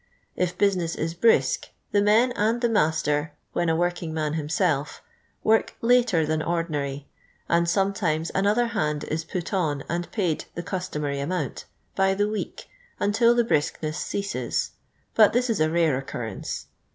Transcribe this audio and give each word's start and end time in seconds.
If 0.35 0.57
business 0.57 0.95
is 0.95 1.13
bri.sk, 1.13 1.67
the 1.91 2.01
men 2.01 2.31
and 2.31 2.59
the 2.59 2.67
nuister, 2.67 3.33
when 3.53 3.69
a 3.69 3.75
working 3.75 4.15
man 4.15 4.33
himself, 4.33 5.03
work 5.43 5.75
Liter 5.79 6.25
than 6.25 6.41
ordinary, 6.41 7.05
and 7.47 7.69
some 7.69 7.93
times 7.93 8.31
another 8.33 8.65
hand 8.69 9.03
is 9.03 9.23
put 9.23 9.53
on 9.53 9.83
and 9.87 10.11
paid 10.11 10.45
the 10.55 10.63
cus 10.63 10.89
tomary 10.89 11.21
amount, 11.21 11.65
by 11.95 12.15
the 12.15 12.27
week, 12.27 12.67
until 12.99 13.35
the 13.35 13.43
brisk 13.43 13.77
ness 13.83 14.03
cea>es; 14.03 14.71
but 15.13 15.33
this 15.33 15.51
is 15.51 15.59
a 15.59 15.69
rare 15.69 15.95
occurrence. 15.99 16.65